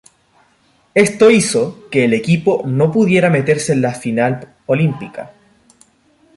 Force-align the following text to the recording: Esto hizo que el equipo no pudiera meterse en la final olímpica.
Esto 0.95 1.29
hizo 1.29 1.87
que 1.91 2.03
el 2.05 2.15
equipo 2.15 2.63
no 2.65 2.91
pudiera 2.91 3.29
meterse 3.29 3.73
en 3.73 3.81
la 3.83 3.93
final 3.93 4.55
olímpica. 4.65 5.31